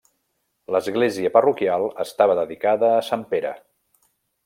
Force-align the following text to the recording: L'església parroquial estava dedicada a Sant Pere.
L'església 0.75 1.31
parroquial 1.35 1.87
estava 2.07 2.39
dedicada 2.43 2.91
a 2.97 3.05
Sant 3.11 3.31
Pere. 3.35 3.57